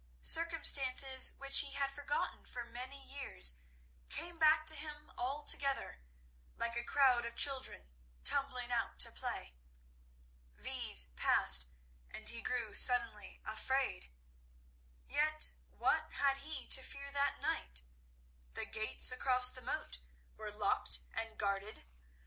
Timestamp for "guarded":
21.37-21.85